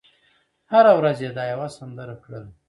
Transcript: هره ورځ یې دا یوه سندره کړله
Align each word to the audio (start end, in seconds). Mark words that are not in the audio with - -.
هره 0.71 0.91
ورځ 0.99 1.17
یې 1.25 1.31
دا 1.37 1.43
یوه 1.53 1.67
سندره 1.77 2.15
کړله 2.23 2.51